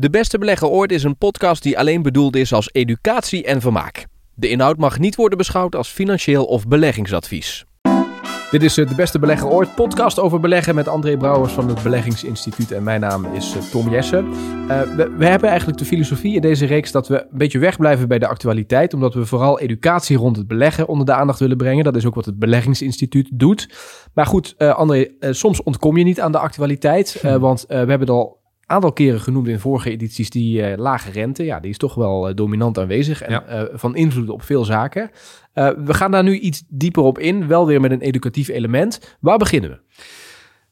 De 0.00 0.10
Beste 0.10 0.38
Belegger 0.38 0.68
Ooit 0.68 0.92
is 0.92 1.02
een 1.02 1.16
podcast 1.16 1.62
die 1.62 1.78
alleen 1.78 2.02
bedoeld 2.02 2.36
is 2.36 2.52
als 2.52 2.68
educatie 2.72 3.44
en 3.44 3.60
vermaak. 3.60 4.06
De 4.34 4.48
inhoud 4.48 4.76
mag 4.76 4.98
niet 4.98 5.16
worden 5.16 5.38
beschouwd 5.38 5.74
als 5.74 5.88
financieel 5.88 6.44
of 6.44 6.68
beleggingsadvies. 6.68 7.64
Dit 8.50 8.62
is 8.62 8.78
eh, 8.78 8.88
De 8.88 8.94
Beste 8.94 9.18
Belegger 9.18 9.48
Ooit, 9.48 9.74
podcast 9.74 10.18
over 10.18 10.40
beleggen 10.40 10.74
met 10.74 10.88
André 10.88 11.16
Brouwers 11.16 11.52
van 11.52 11.68
het 11.68 11.82
Beleggingsinstituut. 11.82 12.72
En 12.72 12.82
mijn 12.82 13.00
naam 13.00 13.24
is 13.34 13.54
eh, 13.56 13.62
Tom 13.62 13.90
Jessen. 13.90 14.26
Uh, 14.26 14.80
we, 14.80 15.14
we, 15.16 15.26
hebben 15.26 15.48
eigenlijk 15.48 15.78
de 15.78 15.84
filosofie 15.84 16.34
in 16.34 16.40
deze 16.40 16.66
reeks 16.66 16.92
dat 16.92 17.08
we 17.08 17.20
een 17.20 17.38
beetje 17.38 17.58
wegblijven 17.58 18.08
bij 18.08 18.18
de 18.18 18.26
actualiteit. 18.26 18.94
Omdat 18.94 19.14
we 19.14 19.26
vooral 19.26 19.60
educatie 19.60 20.16
rond 20.16 20.36
het 20.36 20.46
beleggen 20.46 20.88
onder 20.88 21.06
de 21.06 21.12
aandacht 21.12 21.38
willen 21.38 21.56
brengen. 21.56 21.84
Dat 21.84 21.96
is 21.96 22.06
ook 22.06 22.14
wat 22.14 22.24
het 22.24 22.38
Beleggingsinstituut 22.38 23.28
doet. 23.32 23.68
Maar 24.14 24.26
goed, 24.26 24.54
uh, 24.58 24.74
André, 24.74 25.08
soms 25.20 25.62
ontkom 25.62 25.96
je 25.96 26.04
niet 26.04 26.20
aan 26.20 26.32
de 26.32 26.38
actualiteit. 26.38 27.22
want 27.38 27.64
we 27.68 27.74
hebben 27.74 28.00
het 28.00 28.10
al 28.10 28.37
aantal 28.68 28.92
keren 28.92 29.20
genoemd 29.20 29.48
in 29.48 29.58
vorige 29.58 29.90
edities 29.90 30.30
die 30.30 30.60
uh, 30.60 30.76
lage 30.76 31.10
rente. 31.10 31.44
Ja, 31.44 31.60
die 31.60 31.70
is 31.70 31.78
toch 31.78 31.94
wel 31.94 32.28
uh, 32.28 32.34
dominant 32.34 32.78
aanwezig 32.78 33.22
en 33.22 33.30
ja. 33.30 33.62
uh, 33.62 33.68
van 33.72 33.96
invloed 33.96 34.28
op 34.28 34.42
veel 34.42 34.64
zaken. 34.64 35.10
we 35.52 35.94
gaan 35.94 36.10
daar 36.10 36.22
nu 36.22 36.38
iets 36.38 36.62
dieper 36.68 37.02
op 37.02 37.18
in, 37.18 37.46
wel 37.46 37.66
weer 37.66 37.80
met 37.80 37.90
een 37.90 38.00
educatief 38.00 38.48
element. 38.48 39.16
Waar 39.20 39.38
beginnen 39.38 39.70
we? 39.70 39.78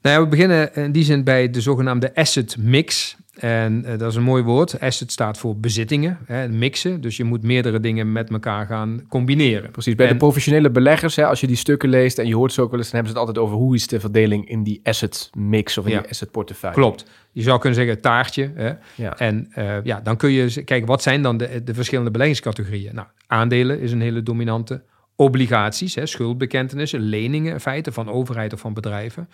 Nou 0.02 0.16
ja, 0.16 0.22
we 0.22 0.28
beginnen 0.28 0.74
in 0.74 0.92
die 0.92 1.04
zin 1.04 1.24
bij 1.24 1.50
de 1.50 1.60
zogenaamde 1.60 2.14
asset 2.14 2.56
mix. 2.58 3.16
En 3.36 3.82
uh, 3.86 3.98
dat 3.98 4.10
is 4.10 4.16
een 4.16 4.22
mooi 4.22 4.42
woord. 4.42 4.80
Asset 4.80 5.12
staat 5.12 5.38
voor 5.38 5.56
bezittingen, 5.56 6.18
hè, 6.24 6.48
mixen. 6.48 7.00
Dus 7.00 7.16
je 7.16 7.24
moet 7.24 7.42
meerdere 7.42 7.80
dingen 7.80 8.12
met 8.12 8.30
elkaar 8.30 8.66
gaan 8.66 9.02
combineren. 9.08 9.70
Precies. 9.70 9.94
Bij 9.94 10.06
en, 10.06 10.12
de 10.12 10.18
professionele 10.18 10.70
beleggers, 10.70 11.16
hè, 11.16 11.26
als 11.26 11.40
je 11.40 11.46
die 11.46 11.56
stukken 11.56 11.88
leest 11.88 12.18
en 12.18 12.26
je 12.26 12.34
hoort 12.34 12.52
ze 12.52 12.62
ook 12.62 12.70
wel 12.70 12.78
eens, 12.78 12.90
dan 12.90 13.00
hebben 13.00 13.12
ze 13.14 13.18
het 13.18 13.28
altijd 13.28 13.46
over 13.46 13.64
hoe 13.64 13.74
is 13.74 13.86
de 13.86 14.00
verdeling 14.00 14.48
in 14.48 14.62
die 14.62 14.80
asset 14.82 15.30
mix 15.36 15.78
of 15.78 15.84
in 15.84 15.92
ja, 15.92 16.00
die 16.00 16.10
asset 16.10 16.30
portefeuille. 16.30 16.76
Klopt. 16.76 17.04
Je 17.32 17.42
zou 17.42 17.58
kunnen 17.58 17.78
zeggen 17.78 18.00
taartje. 18.00 18.50
Hè. 18.54 18.72
Ja. 18.94 19.18
En 19.18 19.52
uh, 19.58 19.76
ja, 19.82 20.00
dan 20.00 20.16
kun 20.16 20.30
je 20.30 20.64
kijken, 20.64 20.86
wat 20.86 21.02
zijn 21.02 21.22
dan 21.22 21.36
de, 21.36 21.62
de 21.64 21.74
verschillende 21.74 22.10
beleggingscategorieën? 22.10 22.94
Nou, 22.94 23.06
aandelen 23.26 23.80
is 23.80 23.92
een 23.92 24.00
hele 24.00 24.22
dominante 24.22 24.82
obligaties, 25.16 25.94
hè, 25.94 26.06
schuldbekentenissen, 26.06 27.00
leningen 27.00 27.52
in 27.52 27.60
feite 27.60 27.92
van 27.92 28.10
overheid 28.10 28.52
of 28.52 28.60
van 28.60 28.74
bedrijven. 28.74 29.28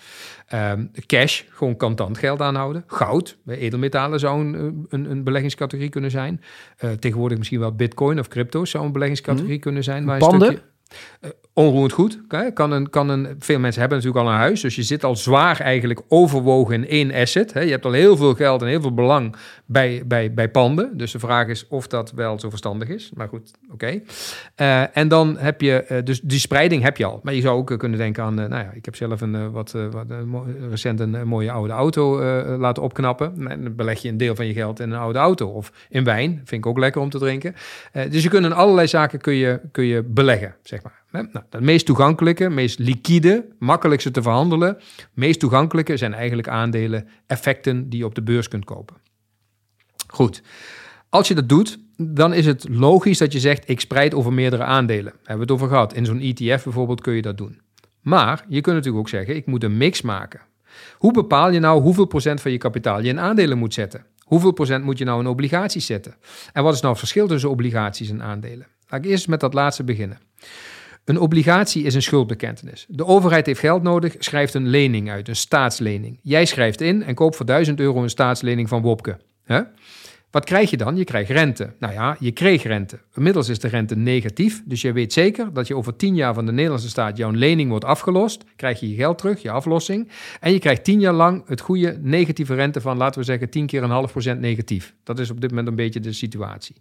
Um, 0.55 0.91
cash, 1.07 1.43
gewoon 1.49 1.77
contant 1.77 2.19
geld 2.19 2.41
aanhouden. 2.41 2.85
Goud, 2.87 3.37
bij 3.45 3.57
edelmetalen 3.57 4.21
zou 4.21 4.41
een, 4.41 4.87
een, 4.89 5.11
een 5.11 5.25
beleggingscategorie 5.25 5.91
kunnen 5.91 6.11
zijn. 6.11 6.41
Uh, 6.85 6.91
tegenwoordig 6.91 7.39
misschien 7.39 7.61
wel 7.61 7.75
bitcoin 7.75 8.19
of 8.19 8.29
crypto's 8.29 8.71
zou 8.71 8.85
een 8.85 8.93
beleggingscategorie 8.93 9.53
hmm. 9.53 9.61
kunnen 9.61 9.85
zijn. 9.85 10.05
Maar 10.05 10.19
Panden? 10.19 10.49
Een 10.49 10.55
stukje, 10.55 10.71
uh, 11.21 11.31
onroerend 11.55 11.93
goed. 11.93 12.21
Kan 12.55 12.73
een, 12.73 12.91
kan 12.91 13.09
een, 13.09 13.37
veel 13.39 13.59
mensen 13.59 13.81
hebben 13.81 13.99
natuurlijk 13.99 14.27
al 14.27 14.33
een 14.33 14.39
huis, 14.39 14.61
dus 14.61 14.77
je 14.77 14.83
zit 14.83 15.05
al 15.05 15.17
zwaar 15.17 15.61
eigenlijk 15.61 16.01
overwogen 16.09 16.75
in 16.75 16.89
één 16.89 17.13
asset. 17.13 17.51
Je 17.53 17.61
hebt 17.61 17.85
al 17.85 17.93
heel 17.93 18.17
veel 18.17 18.35
geld 18.35 18.63
en 18.63 18.69
heel 18.69 18.81
veel 18.81 18.95
belang 18.95 19.37
bij, 19.67 20.03
bij, 20.07 20.35
bij 20.35 20.51
panden. 20.51 20.97
Dus 20.97 21.13
de 21.13 21.19
vraag 21.19 21.49
is 21.49 21.69
of 21.69 21.87
dat 21.87 22.13
wel 22.13 22.41
zo 22.41 22.49
verstandig 22.51 22.89
is. 22.89 23.11
Maar 23.15 23.29
goed, 23.29 23.51
oké. 23.73 24.01
Uh, 24.61 24.97
en 24.97 25.09
dan 25.09 25.37
heb 25.39 25.61
je, 25.61 25.85
uh, 25.89 25.99
dus 26.05 26.21
die 26.21 26.39
spreiding 26.39 26.83
heb 26.83 26.97
je 26.97 27.05
al. 27.05 27.21
Maar 27.23 27.35
je 27.35 27.41
zou 27.41 27.59
ook 27.59 27.79
kunnen 27.79 27.99
denken 27.99 28.23
aan, 28.23 28.35
nou 28.35 28.51
ja, 28.51 28.71
ik 28.75 28.85
heb 28.85 28.97
zelf 28.97 29.21
een 29.21 29.51
wat, 29.51 29.77
wat 29.91 30.07
recent 30.71 31.01
een 31.01 31.29
mooie 31.29 31.51
oude 31.51 31.73
auto 31.73 32.23
laten 32.59 32.83
opknappen. 32.83 33.49
En 33.49 33.63
dan 33.63 33.77
beleg 33.77 34.03
je 34.03 34.09
een 34.09 34.17
deel 34.17 34.35
van 34.35 34.47
je 34.47 34.53
geld 34.53 34.81
in 34.81 34.91
een 34.91 34.99
oude 34.99 35.19
auto 35.19 35.49
of 35.49 35.73
in 35.89 36.05
wijn. 36.05 36.41
Vind 36.45 36.65
ik 36.65 36.67
ook 36.67 36.79
lekker 36.79 37.01
om 37.01 37.11
te 37.11 37.19
drinken. 37.19 37.55
dus 38.11 38.23
je 38.23 38.29
kunt 38.29 38.45
in 38.45 38.53
allerlei 38.53 38.87
zaken 38.87 39.21
kun 39.21 39.35
je, 39.35 39.61
kun 39.73 39.85
je 39.85 40.03
beleggen, 40.03 40.55
zeg 40.63 40.83
maar. 40.83 41.02
Nou, 41.13 41.29
de 41.51 41.61
meest 41.61 41.87
toegankelijke, 41.87 42.49
meest 42.49 42.79
liquide, 42.79 43.49
makkelijkste 43.59 44.11
te 44.11 44.23
verhandelen, 44.23 44.79
meest 45.13 45.41
toegankelijke 45.41 45.97
zijn 45.97 46.15
eigenlijk 46.15 46.49
aandelen, 46.49 47.09
effecten 47.27 47.89
die 47.89 47.99
je 47.99 48.05
op 48.05 48.15
de 48.15 48.23
beurs 48.23 48.49
kunt 48.49 48.65
kopen. 48.65 48.97
Goed, 50.07 50.43
als 51.09 51.29
je 51.29 51.35
dat 51.35 51.49
doet, 51.49 51.79
dan 51.97 52.33
is 52.33 52.47
het 52.47 52.67
logisch 52.69 53.19
dat 53.19 53.33
je 53.33 53.41
zegt: 53.41 53.69
ik 53.69 53.81
spreid 53.81 54.15
over 54.15 54.33
meerdere 54.33 54.63
aandelen. 54.63 55.13
Hebben 55.13 55.35
we 55.35 55.41
het 55.41 55.51
over 55.51 55.69
gehad. 55.69 55.95
In 55.95 56.05
zo'n 56.05 56.21
ETF 56.21 56.65
bijvoorbeeld 56.65 57.01
kun 57.01 57.15
je 57.15 57.23
dat 57.23 57.39
doen. 57.39 57.61
Maar 58.01 58.45
je 58.49 58.61
kunt 58.61 58.77
natuurlijk 58.77 59.03
ook 59.03 59.09
zeggen: 59.09 59.37
ik 59.37 59.47
moet 59.47 59.65
een 59.65 59.77
mix 59.77 60.03
maken. 60.03 60.41
Hoe 60.99 61.13
bepaal 61.13 61.51
je 61.51 61.59
nou 61.59 61.83
hoeveel 61.83 62.05
procent 62.05 62.41
van 62.41 62.53
je 62.53 62.59
kapitaal 62.59 63.01
je 63.01 63.09
in 63.09 63.21
aandelen 63.21 63.59
moet 63.59 63.75
zetten? 63.75 64.05
Hoeveel 64.23 64.53
procent 64.53 64.85
moet 64.85 64.99
je 64.99 65.05
nou 65.05 65.21
in 65.21 65.27
obligaties 65.27 65.87
zetten? 65.87 66.15
En 66.53 66.63
wat 66.63 66.75
is 66.75 66.81
nou 66.81 66.91
het 66.93 67.01
verschil 67.01 67.27
tussen 67.27 67.51
obligaties 67.51 68.11
en 68.11 68.23
aandelen? 68.23 68.67
Laat 68.89 69.05
ik 69.05 69.11
eerst 69.11 69.29
met 69.29 69.41
dat 69.41 69.55
laatste 69.55 69.85
beginnen. 69.85 70.19
Een 71.05 71.19
obligatie 71.19 71.85
is 71.85 71.95
een 71.95 72.03
schuldbekentenis. 72.03 72.87
De 72.89 73.07
overheid 73.07 73.47
heeft 73.47 73.61
geld 73.61 73.83
nodig, 73.83 74.15
schrijft 74.19 74.55
een 74.55 74.69
lening 74.69 75.11
uit, 75.11 75.29
een 75.29 75.37
staatslening. 75.37 76.19
Jij 76.23 76.45
schrijft 76.45 76.81
in 76.81 77.03
en 77.03 77.15
koopt 77.15 77.37
voor 77.37 77.47
1000 77.47 77.81
euro 77.81 78.03
een 78.03 78.11
staatslening 78.11 78.69
van 78.69 78.83
Wopke. 78.83 79.19
Wat 80.33 80.45
krijg 80.45 80.71
je 80.71 80.77
dan? 80.77 80.97
Je 80.97 81.05
krijgt 81.05 81.31
rente. 81.31 81.73
Nou 81.79 81.93
ja, 81.93 82.17
je 82.19 82.33
kreeg 82.33 82.63
rente. 82.63 82.99
Inmiddels 83.15 83.49
is 83.49 83.59
de 83.59 83.69
rente 83.69 83.97
negatief, 83.97 84.63
dus 84.65 84.81
je 84.81 84.93
weet 84.93 85.13
zeker 85.13 85.53
dat 85.53 85.67
je 85.67 85.77
over 85.77 85.97
10 85.97 86.15
jaar 86.15 86.35
van 86.35 86.47
de 86.47 86.53
Nederlandse 86.53 86.89
staat 86.89 87.17
jouw 87.17 87.31
lening 87.31 87.71
wordt 87.71 87.85
afgelost. 87.85 88.45
Krijg 88.57 88.81
je 88.81 88.89
je 88.89 88.97
geld 88.97 89.19
terug, 89.19 89.43
je 89.43 89.51
aflossing. 89.51 90.09
En 90.41 90.53
je 90.53 90.59
krijgt 90.59 90.85
10 90.85 91.01
jaar 91.01 91.13
lang 91.13 91.43
het 91.47 91.61
goede 91.61 91.99
negatieve 92.01 92.55
rente 92.55 92.81
van, 92.81 92.97
laten 92.97 93.21
we 93.21 93.27
zeggen, 93.27 93.51
10 93.51 93.67
keer 93.67 93.83
een 93.83 93.91
half 93.91 94.11
procent 94.11 94.41
negatief. 94.41 94.95
Dat 95.05 95.19
is 95.19 95.31
op 95.31 95.41
dit 95.41 95.51
moment 95.51 95.69
een 95.69 95.75
beetje 95.75 96.01
de 96.01 96.13
situatie. 96.13 96.77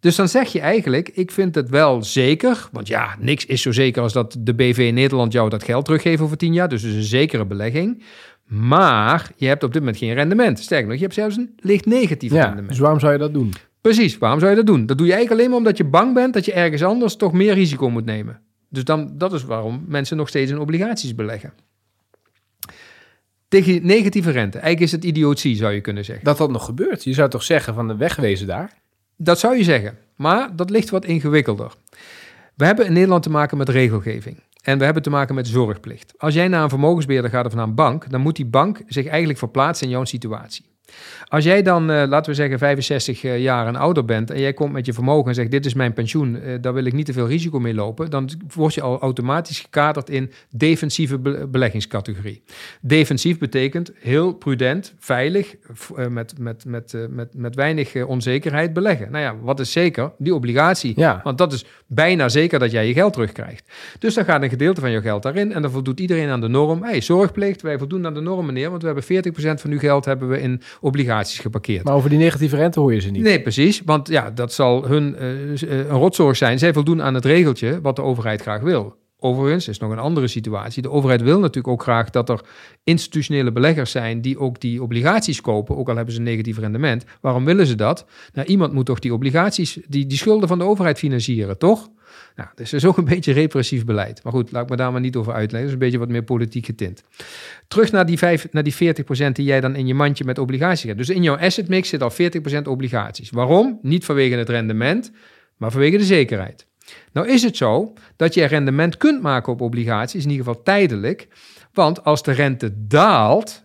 Dus 0.00 0.16
dan 0.16 0.28
zeg 0.28 0.52
je 0.52 0.60
eigenlijk, 0.60 1.08
ik 1.08 1.30
vind 1.30 1.54
het 1.54 1.68
wel 1.68 2.02
zeker, 2.02 2.68
want 2.72 2.88
ja, 2.88 3.16
niks 3.18 3.46
is 3.46 3.62
zo 3.62 3.72
zeker 3.72 4.02
als 4.02 4.12
dat 4.12 4.36
de 4.38 4.54
BV 4.54 4.90
Nederland 4.94 5.32
jou 5.32 5.48
dat 5.48 5.64
geld 5.64 5.84
teruggeeft 5.84 6.22
over 6.22 6.36
10 6.36 6.52
jaar, 6.52 6.68
dus 6.68 6.82
het 6.82 6.90
is 6.90 6.96
een 6.96 7.02
zekere 7.02 7.46
belegging. 7.46 8.02
Maar 8.44 9.30
je 9.36 9.46
hebt 9.46 9.62
op 9.62 9.72
dit 9.72 9.80
moment 9.82 9.98
geen 9.98 10.14
rendement. 10.14 10.58
Sterker 10.58 10.86
nog, 10.86 10.96
je 10.96 11.02
hebt 11.02 11.14
zelfs 11.14 11.36
een 11.36 11.54
licht 11.56 11.86
negatief 11.86 12.32
ja, 12.32 12.42
rendement. 12.42 12.68
Dus 12.68 12.78
waarom 12.78 13.00
zou 13.00 13.12
je 13.12 13.18
dat 13.18 13.34
doen? 13.34 13.52
Precies, 13.80 14.18
waarom 14.18 14.38
zou 14.38 14.50
je 14.50 14.56
dat 14.56 14.66
doen? 14.66 14.86
Dat 14.86 14.98
doe 14.98 15.06
je 15.06 15.12
eigenlijk 15.12 15.40
alleen 15.40 15.50
maar 15.50 15.66
omdat 15.66 15.76
je 15.76 15.90
bang 15.90 16.14
bent 16.14 16.34
dat 16.34 16.44
je 16.44 16.52
ergens 16.52 16.82
anders 16.82 17.16
toch 17.16 17.32
meer 17.32 17.54
risico 17.54 17.90
moet 17.90 18.04
nemen. 18.04 18.40
Dus 18.68 18.84
dan, 18.84 19.12
dat 19.18 19.32
is 19.32 19.44
waarom 19.44 19.84
mensen 19.88 20.16
nog 20.16 20.28
steeds 20.28 20.50
in 20.50 20.58
obligaties 20.58 21.14
beleggen. 21.14 21.52
Tegen 23.48 23.86
negatieve 23.86 24.30
rente. 24.30 24.58
Eigenlijk 24.58 24.92
is 24.92 24.92
het 24.92 25.04
idiotie, 25.04 25.56
zou 25.56 25.72
je 25.72 25.80
kunnen 25.80 26.04
zeggen. 26.04 26.24
Dat 26.24 26.38
dat 26.38 26.50
nog 26.50 26.64
gebeurt. 26.64 27.04
Je 27.04 27.12
zou 27.12 27.30
toch 27.30 27.42
zeggen 27.42 27.74
van 27.74 27.88
de 27.88 27.96
wegwezen 27.96 28.46
daar? 28.46 28.79
Dat 29.22 29.38
zou 29.38 29.56
je 29.56 29.64
zeggen, 29.64 29.98
maar 30.16 30.56
dat 30.56 30.70
ligt 30.70 30.90
wat 30.90 31.04
ingewikkelder. 31.04 31.72
We 32.54 32.64
hebben 32.64 32.86
in 32.86 32.92
Nederland 32.92 33.22
te 33.22 33.30
maken 33.30 33.56
met 33.58 33.68
regelgeving. 33.68 34.42
En 34.62 34.78
we 34.78 34.84
hebben 34.84 35.02
te 35.02 35.10
maken 35.10 35.34
met 35.34 35.48
zorgplicht. 35.48 36.12
Als 36.18 36.34
jij 36.34 36.48
naar 36.48 36.62
een 36.62 36.68
vermogensbeheerder 36.68 37.30
gaat 37.30 37.46
of 37.46 37.54
naar 37.54 37.66
een 37.66 37.74
bank, 37.74 38.10
dan 38.10 38.20
moet 38.20 38.36
die 38.36 38.46
bank 38.46 38.82
zich 38.86 39.06
eigenlijk 39.06 39.38
verplaatsen 39.38 39.86
in 39.86 39.92
jouw 39.92 40.04
situatie. 40.04 40.64
Als 41.28 41.44
jij 41.44 41.62
dan, 41.62 41.90
uh, 41.90 42.02
laten 42.08 42.30
we 42.30 42.36
zeggen, 42.36 42.58
65 42.58 43.22
uh, 43.24 43.38
jaar 43.38 43.66
en 43.66 43.76
ouder 43.76 44.04
bent 44.04 44.30
en 44.30 44.40
jij 44.40 44.52
komt 44.52 44.72
met 44.72 44.86
je 44.86 44.92
vermogen 44.92 45.28
en 45.28 45.34
zegt: 45.34 45.50
Dit 45.50 45.66
is 45.66 45.74
mijn 45.74 45.92
pensioen, 45.92 46.34
uh, 46.34 46.54
daar 46.60 46.74
wil 46.74 46.84
ik 46.84 46.92
niet 46.92 47.06
te 47.06 47.12
veel 47.12 47.26
risico 47.26 47.60
mee 47.60 47.74
lopen, 47.74 48.10
dan 48.10 48.30
word 48.54 48.74
je 48.74 48.80
al 48.80 49.00
automatisch 49.00 49.60
gekaderd 49.60 50.10
in 50.10 50.32
defensieve 50.50 51.18
be 51.18 51.46
beleggingscategorie. 51.50 52.42
Defensief 52.80 53.38
betekent 53.38 53.92
heel 53.98 54.32
prudent, 54.32 54.94
veilig, 54.98 55.56
met, 56.08 56.38
met, 56.38 56.64
met, 56.64 56.94
met, 57.10 57.34
met 57.34 57.54
weinig 57.54 58.04
onzekerheid 58.04 58.72
beleggen. 58.72 59.10
Nou 59.10 59.24
ja, 59.24 59.36
wat 59.42 59.60
is 59.60 59.72
zeker? 59.72 60.12
Die 60.18 60.34
obligatie. 60.34 60.92
Ja. 60.96 61.20
Want 61.24 61.38
dat 61.38 61.52
is 61.52 61.64
bijna 61.86 62.28
zeker 62.28 62.58
dat 62.58 62.70
jij 62.70 62.86
je 62.86 62.92
geld 62.92 63.12
terugkrijgt. 63.12 63.72
Dus 63.98 64.14
dan 64.14 64.24
gaat 64.24 64.42
een 64.42 64.48
gedeelte 64.48 64.80
van 64.80 64.90
je 64.90 65.00
geld 65.00 65.22
daarin 65.22 65.52
en 65.52 65.62
dan 65.62 65.70
voldoet 65.70 66.00
iedereen 66.00 66.28
aan 66.28 66.40
de 66.40 66.48
norm. 66.48 66.82
Hey, 66.82 67.00
zorgplicht, 67.00 67.62
wij 67.62 67.78
voldoen 67.78 68.06
aan 68.06 68.14
de 68.14 68.20
norm, 68.20 68.46
meneer, 68.46 68.70
want 68.70 68.82
we 68.82 68.88
hebben 68.88 69.58
40% 69.58 69.60
van 69.60 69.70
uw 69.70 69.78
geld 69.78 70.04
hebben 70.04 70.28
we 70.28 70.40
in 70.40 70.62
obligaties 70.80 71.38
geparkeerd. 71.38 71.84
Maar 71.84 71.94
over 71.94 72.10
die 72.10 72.18
negatieve 72.18 72.56
rente 72.56 72.80
hoor 72.80 72.94
je 72.94 73.00
ze 73.00 73.10
niet. 73.10 73.22
Nee, 73.22 73.40
precies. 73.40 73.82
Want 73.84 74.08
ja, 74.08 74.30
dat 74.30 74.52
zal 74.52 74.86
hun 74.86 75.16
uh, 75.20 75.70
een 75.70 75.88
rotzorg 75.88 76.36
zijn. 76.36 76.58
Zij 76.58 76.72
voldoen 76.72 77.02
aan 77.02 77.14
het 77.14 77.24
regeltje 77.24 77.80
wat 77.80 77.96
de 77.96 78.02
overheid 78.02 78.42
graag 78.42 78.60
wil. 78.60 78.96
Overigens 79.20 79.68
is 79.68 79.78
nog 79.78 79.90
een 79.90 79.98
andere 79.98 80.28
situatie. 80.28 80.82
De 80.82 80.90
overheid 80.90 81.22
wil 81.22 81.38
natuurlijk 81.38 81.68
ook 81.68 81.82
graag 81.82 82.10
dat 82.10 82.28
er 82.28 82.40
institutionele 82.84 83.52
beleggers 83.52 83.90
zijn 83.90 84.20
die 84.20 84.38
ook 84.38 84.60
die 84.60 84.82
obligaties 84.82 85.40
kopen, 85.40 85.76
ook 85.76 85.88
al 85.88 85.96
hebben 85.96 86.14
ze 86.14 86.20
een 86.20 86.26
negatief 86.26 86.58
rendement. 86.58 87.04
Waarom 87.20 87.44
willen 87.44 87.66
ze 87.66 87.74
dat? 87.74 88.06
Nou, 88.32 88.48
iemand 88.48 88.72
moet 88.72 88.86
toch 88.86 88.98
die 88.98 89.14
obligaties, 89.14 89.78
die, 89.88 90.06
die 90.06 90.18
schulden 90.18 90.48
van 90.48 90.58
de 90.58 90.64
overheid 90.64 90.98
financieren, 90.98 91.58
toch? 91.58 91.90
Nou, 92.36 92.48
dus 92.54 92.72
is 92.72 92.84
ook 92.84 92.96
een 92.96 93.04
beetje 93.04 93.32
repressief 93.32 93.84
beleid. 93.84 94.22
Maar 94.24 94.32
goed, 94.32 94.52
laat 94.52 94.62
ik 94.62 94.68
me 94.70 94.76
daar 94.76 94.92
maar 94.92 95.00
niet 95.00 95.16
over 95.16 95.32
uitleggen. 95.32 95.60
Dat 95.60 95.68
is 95.68 95.72
een 95.72 95.78
beetje 95.78 95.98
wat 95.98 96.08
meer 96.08 96.22
politiek 96.22 96.66
getint. 96.66 97.02
Terug 97.68 97.92
naar 97.92 98.06
die, 98.06 98.18
5, 98.18 98.48
naar 98.50 98.62
die 98.62 98.74
40% 98.74 98.76
die 99.32 99.44
jij 99.44 99.60
dan 99.60 99.76
in 99.76 99.86
je 99.86 99.94
mandje 99.94 100.24
met 100.24 100.38
obligaties 100.38 100.82
hebt. 100.82 100.98
Dus 100.98 101.08
in 101.08 101.22
jouw 101.22 101.36
asset 101.36 101.68
mix 101.68 101.88
zit 101.88 102.02
al 102.02 102.12
40% 102.12 102.14
obligaties. 102.62 103.30
Waarom? 103.30 103.78
Niet 103.82 104.04
vanwege 104.04 104.36
het 104.36 104.48
rendement, 104.48 105.12
maar 105.56 105.70
vanwege 105.70 105.96
de 105.96 106.04
zekerheid. 106.04 106.66
Nou 107.12 107.28
is 107.28 107.42
het 107.42 107.56
zo 107.56 107.92
dat 108.16 108.34
je 108.34 108.44
rendement 108.44 108.96
kunt 108.96 109.22
maken 109.22 109.52
op 109.52 109.60
obligaties, 109.60 110.24
in 110.24 110.30
ieder 110.30 110.44
geval 110.46 110.62
tijdelijk. 110.62 111.28
Want 111.72 112.04
als 112.04 112.22
de 112.22 112.32
rente 112.32 112.86
daalt, 112.86 113.64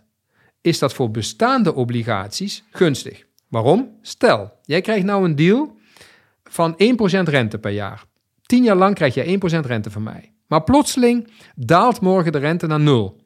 is 0.60 0.78
dat 0.78 0.94
voor 0.94 1.10
bestaande 1.10 1.74
obligaties 1.74 2.64
gunstig. 2.70 3.24
Waarom? 3.48 3.98
Stel, 4.02 4.52
jij 4.62 4.80
krijgt 4.80 5.04
nou 5.04 5.24
een 5.24 5.36
deal 5.36 5.76
van 6.44 6.72
1% 6.72 6.76
rente 7.22 7.58
per 7.58 7.70
jaar. 7.70 8.04
10 8.42 8.62
jaar 8.62 8.76
lang 8.76 8.94
krijg 8.94 9.14
je 9.14 9.38
1% 9.62 9.66
rente 9.66 9.90
van 9.90 10.02
mij. 10.02 10.32
Maar 10.46 10.62
plotseling 10.62 11.30
daalt 11.54 12.00
morgen 12.00 12.32
de 12.32 12.38
rente 12.38 12.66
naar 12.66 12.80
nul. 12.80 13.20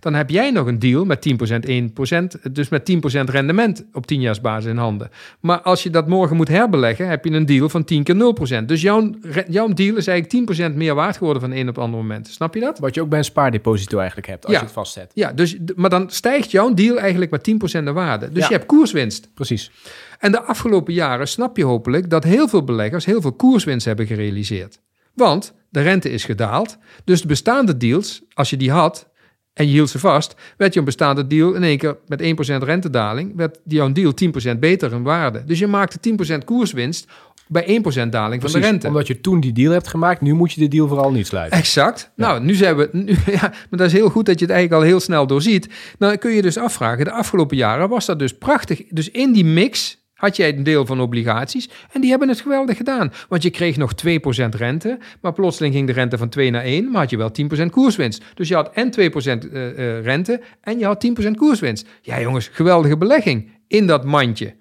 Dan 0.00 0.14
heb 0.14 0.30
jij 0.30 0.50
nog 0.50 0.66
een 0.66 0.78
deal 0.78 1.04
met 1.04 1.28
10%, 1.28 1.68
1%, 1.68 2.52
dus 2.52 2.68
met 2.68 2.90
10% 2.92 3.30
rendement 3.30 3.84
op 3.92 4.04
10jaarsbasis 4.12 4.70
in 4.70 4.76
handen. 4.76 5.10
Maar 5.40 5.60
als 5.60 5.82
je 5.82 5.90
dat 5.90 6.08
morgen 6.08 6.36
moet 6.36 6.48
herbeleggen, 6.48 7.08
heb 7.08 7.24
je 7.24 7.30
een 7.30 7.46
deal 7.46 7.68
van 7.68 7.84
10 7.84 8.02
keer 8.02 8.14
0%. 8.60 8.64
Dus 8.64 8.80
jouw, 8.80 9.10
jouw 9.48 9.68
deal 9.68 9.96
is 9.96 10.06
eigenlijk 10.06 10.70
10% 10.72 10.74
meer 10.74 10.94
waard 10.94 11.16
geworden 11.16 11.42
van 11.42 11.50
een 11.50 11.68
op 11.68 11.74
het 11.74 11.84
andere 11.84 12.02
moment. 12.02 12.28
Snap 12.28 12.54
je 12.54 12.60
dat? 12.60 12.78
Wat 12.78 12.94
je 12.94 13.00
ook 13.00 13.08
bij 13.08 13.18
een 13.18 13.24
spaardeposito 13.24 13.96
eigenlijk 13.98 14.28
hebt, 14.28 14.44
als 14.44 14.52
Ja. 14.52 14.58
je 14.58 14.64
het 14.64 14.74
vastzet. 14.74 15.10
Ja, 15.14 15.32
dus, 15.32 15.56
maar 15.74 15.90
dan 15.90 16.10
stijgt 16.10 16.50
jouw 16.50 16.74
deal 16.74 16.98
eigenlijk 16.98 17.30
met 17.30 17.42
10% 17.42 17.84
de 17.84 17.92
waarde. 17.92 18.28
Dus 18.32 18.42
Ja. 18.42 18.48
je 18.48 18.54
hebt 18.54 18.66
koerswinst. 18.66 19.28
Precies. 19.34 19.70
En 20.18 20.32
de 20.32 20.42
afgelopen 20.42 20.92
jaren 20.94 21.28
snap 21.28 21.56
je 21.56 21.64
hopelijk 21.64 22.10
dat 22.10 22.24
heel 22.24 22.48
veel 22.48 22.64
beleggers 22.64 23.04
heel 23.04 23.20
veel 23.20 23.32
koerswinst 23.32 23.86
hebben 23.86 24.06
gerealiseerd. 24.06 24.80
Want 25.14 25.54
de 25.70 25.80
rente 25.80 26.10
is 26.10 26.24
gedaald. 26.24 26.76
Dus 27.04 27.20
de 27.20 27.26
bestaande 27.26 27.76
deals, 27.76 28.22
als 28.34 28.50
je 28.50 28.56
die 28.56 28.70
had 28.70 29.08
en 29.56 29.66
je 29.66 29.72
hield 29.72 29.90
ze 29.90 29.98
vast, 29.98 30.34
werd 30.56 30.74
jouw 30.74 30.84
bestaande 30.84 31.26
deal 31.26 31.52
in 31.52 31.62
één 31.62 31.78
keer 31.78 31.96
met 32.06 32.22
1% 32.22 32.24
rentedaling, 32.64 33.32
werd 33.36 33.58
jouw 33.64 33.92
deal 33.92 34.12
10% 34.54 34.58
beter 34.58 34.92
in 34.92 35.02
waarde. 35.02 35.44
Dus 35.44 35.58
je 35.58 35.66
maakte 35.66 35.98
10% 36.34 36.44
koerswinst 36.44 37.06
bij 37.48 37.82
1% 38.06 38.08
daling 38.08 38.42
van 38.42 38.52
de 38.52 38.58
rente. 38.58 38.86
Omdat 38.86 39.06
je 39.06 39.20
toen 39.20 39.40
die 39.40 39.52
deal 39.52 39.72
hebt 39.72 39.88
gemaakt, 39.88 40.20
nu 40.20 40.32
moet 40.32 40.52
je 40.52 40.60
de 40.60 40.68
deal 40.68 40.88
vooral 40.88 41.12
niet 41.12 41.26
sluiten. 41.26 41.58
Exact. 41.58 42.10
Nou, 42.16 42.40
nu 42.40 42.54
zijn 42.54 42.76
we. 42.76 42.88
Nu, 43.06 43.16
ja, 43.26 43.40
maar 43.40 43.66
dat 43.70 43.86
is 43.86 43.92
heel 43.92 44.08
goed 44.08 44.26
dat 44.26 44.38
je 44.38 44.44
het 44.44 44.54
eigenlijk 44.54 44.82
al 44.82 44.88
heel 44.88 45.00
snel 45.00 45.26
doorziet. 45.26 45.68
Dan 45.98 46.18
kun 46.18 46.30
je 46.30 46.42
dus 46.42 46.58
afvragen: 46.58 47.04
de 47.04 47.10
afgelopen 47.10 47.56
jaren 47.56 47.88
was 47.88 48.06
dat 48.06 48.18
dus 48.18 48.38
prachtig. 48.38 48.82
Dus 48.88 49.10
in 49.10 49.32
die 49.32 49.44
mix 49.44 50.05
had 50.16 50.36
jij 50.36 50.56
een 50.56 50.62
deel 50.62 50.86
van 50.86 51.00
obligaties. 51.00 51.68
En 51.92 52.00
die 52.00 52.10
hebben 52.10 52.28
het 52.28 52.40
geweldig 52.40 52.76
gedaan. 52.76 53.12
Want 53.28 53.42
je 53.42 53.50
kreeg 53.50 53.76
nog 53.76 53.92
2% 53.92 54.48
rente. 54.56 54.98
Maar 55.20 55.32
plotseling 55.32 55.74
ging 55.74 55.86
de 55.86 55.92
rente 55.92 56.18
van 56.18 56.28
2 56.28 56.50
naar 56.50 56.62
1. 56.62 56.90
Maar 56.90 57.00
had 57.00 57.10
je 57.10 57.16
wel 57.16 57.30
10% 57.64 57.70
koerswinst. 57.70 58.24
Dus 58.34 58.48
je 58.48 58.54
had 58.54 58.72
en 58.72 58.90
2% 58.90 58.94
eh, 58.94 59.68
eh, 59.68 60.04
rente. 60.04 60.40
En 60.60 60.78
je 60.78 60.84
had 60.84 61.00
10% 61.00 61.30
koerswinst. 61.36 61.88
Ja, 62.00 62.20
jongens, 62.20 62.48
geweldige 62.48 62.96
belegging 62.96 63.50
in 63.68 63.86
dat 63.86 64.04
mandje. 64.04 64.54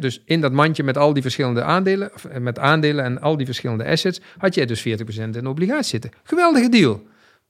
Dus 0.00 0.22
in 0.24 0.40
dat 0.40 0.52
mandje 0.52 0.82
met 0.82 0.96
al 0.96 1.12
die 1.12 1.22
verschillende 1.22 1.62
aandelen, 1.62 2.10
eh, 2.30 2.40
met 2.40 2.58
aandelen 2.58 3.04
en 3.04 3.20
al 3.20 3.36
die 3.36 3.46
verschillende 3.46 3.84
assets, 3.84 4.20
had 4.38 4.54
jij 4.54 4.66
dus 4.66 4.80
40% 4.80 5.36
in 5.36 5.46
obligaties 5.46 5.88
zitten. 5.88 6.10
Geweldige 6.22 6.68
deal. 6.68 7.02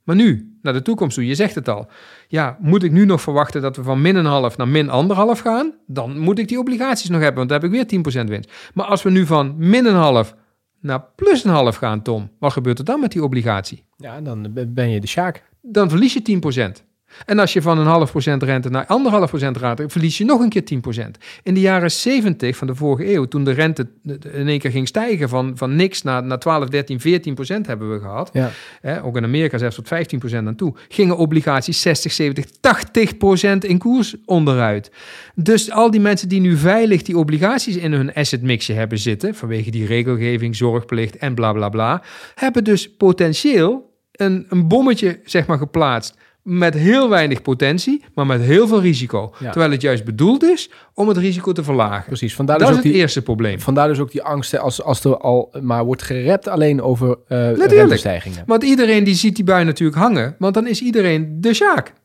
Maar 0.06 0.17
nu, 0.17 0.58
naar 0.62 0.73
de 0.73 0.82
toekomst 0.82 1.14
toe, 1.14 1.26
je 1.26 1.35
zegt 1.35 1.55
het 1.55 1.69
al. 1.69 1.87
Ja, 2.29 2.56
moet 2.61 2.82
ik 2.82 2.93
nu 2.93 3.05
nog 3.05 3.20
verwachten 3.20 3.62
dat 3.62 3.76
we 3.76 3.82
van 3.82 4.00
min 4.00 4.17
een 4.17 4.25
half 4.25 4.56
naar 4.56 4.69
min 4.69 4.91
anderhalf 4.91 5.41
gaan? 5.41 5.75
Dan 5.87 6.19
moet 6.19 6.38
ik 6.38 6.49
die 6.49 6.58
obligaties 6.58 7.08
nog 7.08 7.20
hebben, 7.20 7.37
want 7.37 7.49
dan 7.49 7.61
heb 7.61 7.73
ik 7.73 7.91
weer 7.91 8.25
10% 8.25 8.29
winst. 8.29 8.53
Maar 8.75 8.87
als 8.87 9.03
we 9.03 9.11
nu 9.11 9.26
van 9.26 9.55
min 9.58 9.87
een 9.87 9.94
half 9.94 10.35
naar 10.81 11.05
plus 11.17 11.44
een 11.44 11.50
half 11.50 11.76
gaan, 11.76 12.03
Tom, 12.03 12.31
wat 12.38 12.53
gebeurt 12.53 12.79
er 12.79 12.85
dan 12.85 13.00
met 13.00 13.12
die 13.12 13.23
obligatie? 13.23 13.85
Ja, 13.97 14.20
dan 14.20 14.53
ben 14.69 14.91
je 14.91 15.00
de 15.00 15.06
Sjaak. 15.06 15.43
Dan 15.62 15.88
verlies 15.88 16.12
je 16.12 16.41
10%. 16.81 16.85
En 17.25 17.39
als 17.39 17.53
je 17.53 17.63
van 17.63 17.79
een 17.79 17.87
half 17.87 18.11
procent 18.11 18.43
rente 18.43 18.71
naar 18.71 18.87
anderhalf 18.87 19.29
procent 19.29 19.57
rente, 19.57 19.85
verlies 19.89 20.19
je 20.19 20.25
nog 20.25 20.41
een 20.41 20.49
keer 20.49 20.65
10%. 21.07 21.11
In 21.43 21.55
de 21.55 21.61
jaren 21.61 21.91
70 21.91 22.57
van 22.57 22.67
de 22.67 22.75
vorige 22.75 23.15
eeuw, 23.15 23.25
toen 23.25 23.45
de 23.45 23.51
rente 23.51 23.87
in 24.33 24.49
één 24.49 24.59
keer 24.59 24.71
ging 24.71 24.89
stijgen 24.89 25.29
van, 25.29 25.53
van 25.57 25.77
niks 25.77 26.03
naar, 26.03 26.25
naar 26.25 26.39
12, 26.39 26.69
13, 26.69 27.01
14 27.01 27.35
procent 27.35 27.67
hebben 27.67 27.93
we 27.93 28.01
gehad. 28.01 28.31
Ja. 28.33 28.51
Hè, 28.81 29.05
ook 29.05 29.17
in 29.17 29.25
Amerika 29.25 29.59
zelfs 29.59 29.77
tot 29.77 29.89
15 29.89 30.19
procent 30.19 30.47
aan 30.47 30.57
toe. 30.57 30.75
Gingen 30.89 31.17
obligaties 31.17 31.81
60, 31.81 32.13
70, 32.13 32.45
80 32.61 33.17
procent 33.17 33.65
in 33.65 33.79
koers 33.79 34.15
onderuit. 34.25 34.91
Dus 35.35 35.71
al 35.71 35.91
die 35.91 36.01
mensen 36.01 36.29
die 36.29 36.41
nu 36.41 36.57
veilig 36.57 37.03
die 37.03 37.19
obligaties 37.19 37.77
in 37.77 37.93
hun 37.93 38.15
asset 38.15 38.43
mixje 38.43 38.73
hebben 38.73 38.99
zitten, 38.99 39.35
vanwege 39.35 39.71
die 39.71 39.87
regelgeving, 39.87 40.57
zorgplicht 40.57 41.17
en 41.17 41.35
bla 41.35 41.53
bla 41.53 41.69
bla, 41.69 42.03
hebben 42.35 42.65
dus 42.65 42.97
potentieel 42.97 43.95
een, 44.13 44.47
een 44.49 44.69
bommetje 44.69 45.21
zeg 45.25 45.47
maar 45.47 45.59
geplaatst 45.59 46.15
met 46.46 46.75
heel 46.75 47.08
weinig 47.08 47.43
potentie, 47.43 48.04
maar 48.14 48.26
met 48.26 48.40
heel 48.40 48.69
veel 48.69 48.81
risico. 48.81 49.32
Ja. 49.38 49.50
Terwijl 49.50 49.72
het 49.72 49.81
juist 49.81 50.04
bedoeld 50.04 50.43
is 50.43 50.70
om 50.94 51.08
het 51.08 51.16
risico 51.16 51.52
te 51.52 51.64
verlagen. 51.64 52.04
Precies. 52.06 52.34
Vandaar 52.34 52.58
Dat 52.58 52.66
dus 52.66 52.76
is 52.76 52.81
ook 52.81 52.84
het 52.84 52.93
die, 52.93 53.02
eerste 53.02 53.22
probleem. 53.22 53.60
vandaar 53.60 53.88
dus 53.88 53.98
ook 53.98 54.10
die 54.10 54.22
angsten 54.22 54.60
als, 54.60 54.82
als 54.82 55.04
er 55.04 55.19
al 55.19 55.54
maar 55.60 55.84
wordt 55.84 56.02
gerept 56.02 56.48
alleen 56.48 56.82
over 56.82 57.19
eh 57.28 57.38
Natuurlijk. 57.38 57.70
rentestijgingen. 57.70 58.43
Want 58.46 58.62
iedereen 58.62 59.04
die 59.04 59.14
ziet 59.14 59.37
die 59.37 59.44
bui 59.44 59.64
natuurlijk 59.64 59.98
hangen, 59.98 60.37
want 60.38 60.54
dan 60.54 60.66
is 60.66 60.81
iedereen 60.81 61.40
de. 61.40 61.54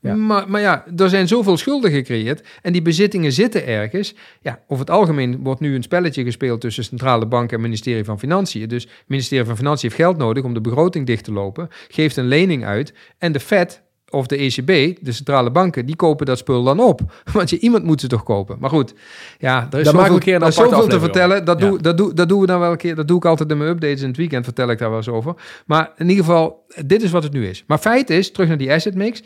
Ja. 0.01 0.15
Maar, 0.15 0.49
maar 0.49 0.61
ja, 0.61 0.85
er 0.97 1.09
zijn 1.09 1.27
zoveel 1.27 1.57
schulden 1.57 1.91
gecreëerd 1.91 2.47
en 2.61 2.73
die 2.73 2.81
bezittingen 2.81 3.31
zitten 3.31 3.67
ergens. 3.67 4.15
Ja, 4.41 4.59
over 4.67 4.85
het 4.85 4.95
algemeen 4.95 5.39
wordt 5.43 5.61
nu 5.61 5.75
een 5.75 5.83
spelletje 5.83 6.23
gespeeld 6.23 6.61
tussen 6.61 6.83
centrale 6.83 7.25
bank 7.25 7.51
en 7.51 7.61
ministerie 7.61 8.03
van 8.03 8.19
Financiën. 8.19 8.67
Dus 8.67 8.83
het 8.83 8.91
ministerie 9.07 9.45
van 9.45 9.57
Financiën 9.57 9.89
heeft 9.89 10.01
geld 10.01 10.17
nodig 10.17 10.43
om 10.43 10.53
de 10.53 10.61
begroting 10.61 11.05
dicht 11.05 11.23
te 11.23 11.31
lopen, 11.31 11.67
geeft 11.87 12.17
een 12.17 12.27
lening 12.27 12.65
uit 12.65 12.93
en 13.17 13.31
de 13.31 13.39
Fed 13.39 13.81
of 14.11 14.27
de 14.27 14.37
ECB, 14.37 14.97
de 15.05 15.11
centrale 15.11 15.51
banken, 15.51 15.85
die 15.85 15.95
kopen 15.95 16.25
dat 16.25 16.37
spul 16.37 16.63
dan 16.63 16.79
op. 16.79 17.01
Want 17.33 17.49
je, 17.49 17.59
iemand 17.59 17.83
moet 17.83 18.01
ze 18.01 18.07
toch 18.07 18.23
kopen. 18.23 18.57
Maar 18.59 18.69
goed, 18.69 18.93
ja, 19.39 19.67
er 19.71 19.79
is 19.79 19.91
we 19.91 19.97
zoveel, 19.97 20.13
een 20.13 20.19
keer 20.19 20.41
een 20.41 20.53
zoveel 20.53 20.87
te 20.87 20.99
vertellen. 20.99 21.45
Dat, 21.45 21.59
doe, 21.59 21.81
dat, 21.81 21.97
doe, 21.97 22.13
dat 22.13 22.29
doen 22.29 22.39
we 22.39 22.45
dan 22.45 22.59
wel 22.59 22.71
een 22.71 22.77
keer. 22.77 22.95
Dat 22.95 23.07
doe 23.07 23.17
ik 23.17 23.25
altijd 23.25 23.51
in 23.51 23.57
mijn 23.57 23.69
updates 23.69 24.01
in 24.01 24.07
het 24.07 24.17
weekend. 24.17 24.45
Vertel 24.45 24.69
ik 24.69 24.77
daar 24.77 24.89
wel 24.89 24.97
eens 24.97 25.09
over. 25.09 25.35
Maar 25.65 25.91
in 25.97 26.09
ieder 26.09 26.25
geval, 26.25 26.65
dit 26.85 27.03
is 27.03 27.11
wat 27.11 27.23
het 27.23 27.33
nu 27.33 27.47
is. 27.47 27.63
Maar 27.67 27.77
feit 27.77 28.09
is, 28.09 28.31
terug 28.31 28.47
naar 28.47 28.57
die 28.57 28.71
asset 28.71 28.95
mix. 28.95 29.23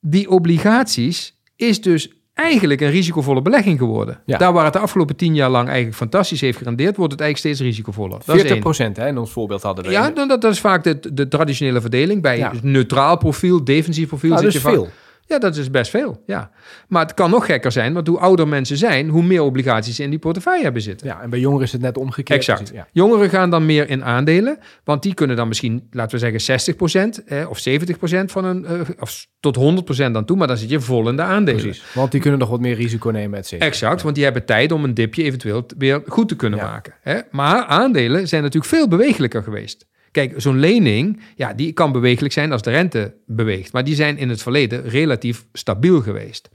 Die 0.00 0.30
obligaties 0.30 1.36
is 1.56 1.80
dus 1.80 2.17
eigenlijk 2.38 2.80
een 2.80 2.90
risicovolle 2.90 3.42
belegging 3.42 3.78
geworden. 3.78 4.20
Ja. 4.24 4.38
Daar 4.38 4.52
waar 4.52 4.64
het 4.64 4.72
de 4.72 4.78
afgelopen 4.78 5.16
tien 5.16 5.34
jaar 5.34 5.50
lang 5.50 5.66
eigenlijk 5.66 5.96
fantastisch 5.96 6.40
heeft 6.40 6.58
gerendeerd, 6.58 6.96
wordt 6.96 7.12
het 7.12 7.20
eigenlijk 7.20 7.54
steeds 7.54 7.70
risicovoller. 7.70 8.10
Dat 8.10 8.20
is 8.20 8.32
40 8.32 8.50
één. 8.50 8.60
procent, 8.60 8.96
hè, 8.96 9.06
in 9.08 9.18
ons 9.18 9.30
voorbeeld 9.30 9.62
hadden 9.62 9.84
we. 9.84 9.90
Ja, 9.90 10.10
dan, 10.10 10.28
dat, 10.28 10.40
dat 10.40 10.52
is 10.52 10.60
vaak 10.60 10.84
de, 10.84 10.98
de 11.12 11.28
traditionele 11.28 11.80
verdeling. 11.80 12.22
Bij 12.22 12.38
Ja. 12.38 12.52
neutraal 12.62 13.16
profiel, 13.18 13.64
defensief 13.64 14.08
profiel. 14.08 14.30
Nou, 14.34 14.50
zit 14.50 14.60
vaak- 14.62 14.72
veel. 14.72 14.88
Ja, 15.28 15.38
dat 15.38 15.56
is 15.56 15.70
best 15.70 15.90
veel. 15.90 16.22
Ja. 16.26 16.50
Maar 16.88 17.02
het 17.02 17.14
kan 17.14 17.30
nog 17.30 17.46
gekker 17.46 17.72
zijn, 17.72 17.92
want 17.94 18.06
hoe 18.06 18.18
ouder 18.18 18.48
mensen 18.48 18.76
zijn, 18.76 19.08
hoe 19.08 19.22
meer 19.22 19.42
obligaties 19.42 19.96
ze 19.96 20.02
in 20.02 20.10
die 20.10 20.18
portefeuille 20.18 20.62
hebben 20.62 20.82
zitten. 20.82 21.06
Ja, 21.06 21.20
en 21.22 21.30
bij 21.30 21.38
jongeren 21.38 21.64
is 21.66 21.72
het 21.72 21.80
net 21.80 21.98
omgekeerd. 21.98 22.38
Exact. 22.38 22.58
Precies, 22.58 22.76
Ja. 22.76 22.86
Jongeren 22.92 23.28
gaan 23.30 23.50
dan 23.50 23.66
meer 23.66 23.88
in 23.90 24.04
aandelen, 24.04 24.58
want 24.84 25.02
die 25.02 25.14
kunnen 25.14 25.36
dan 25.36 25.48
misschien, 25.48 25.88
laten 25.90 26.18
we 26.18 26.38
zeggen, 26.38 26.40
60% 26.40 27.24
eh, 27.26 27.50
of 27.50 27.58
70% 27.58 28.32
van 28.32 28.44
een, 28.44 28.64
eh, 28.66 28.80
of 28.98 29.26
tot 29.40 29.56
100% 29.56 30.12
dan 30.14 30.24
toe, 30.24 30.36
maar 30.36 30.46
dan 30.46 30.56
zit 30.56 30.70
je 30.70 30.80
vol 30.80 31.08
in 31.08 31.16
de 31.16 31.22
aandelen. 31.22 31.60
Precies. 31.62 31.84
Want 31.94 32.10
die 32.12 32.20
kunnen 32.20 32.38
nog 32.40 32.48
wat 32.48 32.60
meer 32.60 32.74
risico 32.74 33.10
nemen, 33.10 33.38
et 33.38 33.46
cetera. 33.46 33.68
Exact, 33.70 34.02
want 34.02 34.14
die 34.14 34.24
hebben 34.24 34.44
tijd 34.44 34.72
om 34.72 34.84
een 34.84 34.94
dipje 34.94 35.22
eventueel 35.22 35.66
weer 35.78 36.02
goed 36.06 36.28
te 36.28 36.36
kunnen 36.36 36.58
Ja. 36.58 36.64
maken. 36.70 36.94
Hè? 37.00 37.18
Maar 37.30 37.64
aandelen 37.64 38.28
zijn 38.28 38.42
natuurlijk 38.42 38.72
veel 38.72 38.88
bewegelijker 38.88 39.42
geweest. 39.42 39.86
Kijk, 40.10 40.34
zo'n 40.36 40.58
lening, 40.58 41.20
ja, 41.36 41.54
die 41.54 41.72
kan 41.72 41.92
bewegelijk 41.92 42.34
zijn 42.34 42.52
als 42.52 42.62
de 42.62 42.70
rente 42.70 43.14
beweegt. 43.26 43.72
Maar 43.72 43.84
die 43.84 43.94
zijn 43.94 44.18
in 44.18 44.28
het 44.28 44.42
verleden 44.42 44.88
relatief 44.88 45.46
stabiel 45.52 46.00
geweest. 46.00 46.48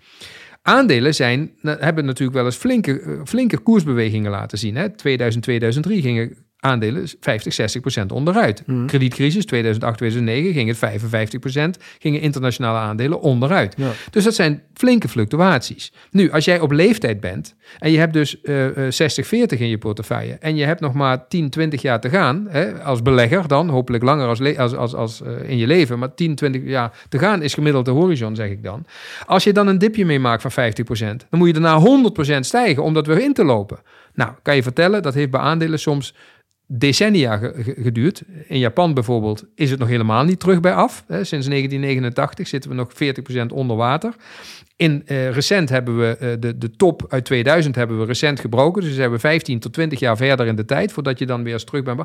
Aandelen 0.61 1.15
zijn, 1.15 1.51
hebben 1.61 2.05
natuurlijk 2.05 2.37
wel 2.37 2.45
eens 2.45 2.55
flinke, 2.55 2.99
eh, 2.99 3.21
flinke 3.25 3.57
koersbewegingen 3.57 4.31
laten 4.31 4.57
zien. 4.57 4.75
Hè? 4.75 4.89
2000, 4.89 5.43
2003 5.43 6.01
gingen 6.01 6.37
aandelen 6.63 7.07
50, 7.19 7.53
60 7.53 7.81
procent 7.81 8.11
onderuit. 8.11 8.63
Mhm. 8.65 8.85
Kredietcrisis 8.85 9.45
2008, 9.45 9.97
2009 9.97 10.53
ging 10.53 10.67
het 10.67 10.77
55 10.77 11.39
procent, 11.39 11.77
gingen 11.99 12.21
internationale 12.21 12.77
aandelen 12.77 13.21
onderuit. 13.21 13.73
Ja. 13.77 13.91
Dus 14.09 14.23
dat 14.23 14.35
zijn 14.35 14.61
flinke 14.73 15.07
fluctuaties. 15.07 15.93
Nu, 16.11 16.31
als 16.31 16.45
jij 16.45 16.59
op 16.59 16.71
leeftijd 16.71 17.19
bent 17.19 17.55
en 17.79 17.91
je 17.91 17.97
hebt 17.97 18.13
dus 18.13 18.41
eh, 18.41 18.85
eh, 18.85 18.91
60, 18.91 19.27
40 19.27 19.59
in 19.59 19.67
je 19.67 19.77
portefeuille 19.77 20.33
en 20.39 20.55
je 20.55 20.65
hebt 20.65 20.79
nog 20.79 20.93
maar 20.93 21.27
10, 21.27 21.49
20 21.49 21.81
jaar 21.81 21.99
te 21.99 22.09
gaan, 22.09 22.47
hè, 22.49 22.83
als 22.83 23.01
belegger 23.01 23.47
dan, 23.47 23.69
hopelijk 23.69 24.03
langer 24.03 24.27
als, 24.27 24.57
als, 24.57 24.75
als, 24.75 24.93
als 24.95 25.21
eh, 25.21 25.49
in 25.49 25.57
je 25.57 25.67
leven, 25.67 25.99
maar 25.99 26.13
10, 26.13 26.35
20 26.35 26.61
jaar 26.63 26.91
te 27.09 27.19
gaan 27.19 27.41
is 27.41 27.53
gemiddeld 27.53 27.85
de 27.85 27.91
horizon, 27.91 28.35
zeg 28.35 28.49
ik 28.49 28.63
dan. 28.63 28.85
Als 29.25 29.43
je 29.43 29.53
dan 29.53 29.67
een 29.67 29.77
dipje 29.77 30.05
meemaakt 30.05 30.41
van 30.41 30.51
50%, 30.51 31.27
dan 31.29 31.39
moet 31.39 31.47
je 31.47 31.53
daarna 31.53 31.79
100% 32.37 32.39
stijgen 32.39 32.83
om 32.83 32.93
dat 32.93 33.07
weer 33.07 33.21
in 33.21 33.33
te 33.33 33.43
lopen. 33.43 33.79
Nou, 34.13 34.31
kan 34.41 34.55
je 34.55 34.63
vertellen, 34.63 35.01
dat 35.01 35.13
heeft 35.13 35.31
bij 35.31 35.39
aandelen 35.39 35.79
soms 35.79 36.15
decennia 36.67 37.37
ge- 37.37 37.53
ge- 37.63 37.75
geduurd. 37.81 38.23
In 38.47 38.59
Japan 38.59 38.93
bijvoorbeeld 38.93 39.43
is 39.55 39.69
het 39.69 39.79
nog 39.79 39.87
helemaal 39.87 40.23
niet 40.23 40.39
terug 40.39 40.59
bij 40.59 40.73
af. 40.73 41.03
Sinds 41.07 41.47
1989 41.47 42.47
zitten 42.47 42.69
we 42.69 42.75
nog 42.75 42.91
40% 42.93 43.53
onder 43.53 43.75
water. 43.75 44.15
In 44.75 45.01
eh, 45.05 45.31
recent 45.31 45.69
hebben 45.69 45.99
we 45.99 46.17
eh, 46.17 46.29
de, 46.39 46.57
de 46.57 46.71
top 46.71 47.05
uit 47.09 47.25
2000 47.25 47.75
hebben 47.75 47.99
we 47.99 48.05
recent 48.05 48.39
gebroken. 48.39 48.81
Dus 48.81 48.95
we 48.95 49.01
hebben 49.01 49.19
15 49.19 49.59
tot 49.59 49.73
20 49.73 49.99
jaar 49.99 50.17
verder 50.17 50.45
in 50.45 50.55
de 50.55 50.65
tijd 50.65 50.91
voordat 50.91 51.19
je 51.19 51.25
dan 51.25 51.43
weer 51.43 51.53
eens 51.53 51.63
terug 51.63 51.83
bent. 51.83 52.01